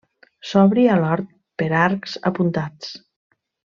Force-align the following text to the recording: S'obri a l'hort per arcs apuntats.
S'obri 0.51 0.85
a 0.93 0.95
l'hort 1.01 1.29
per 1.63 1.67
arcs 1.81 2.17
apuntats. 2.31 2.91